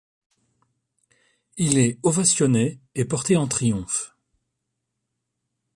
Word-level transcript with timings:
Il 1.57 1.77
est 1.77 1.99
ovationné 2.01 2.79
et 2.95 3.05
porté 3.05 3.37
en 3.37 3.47
triomphe. 3.47 4.15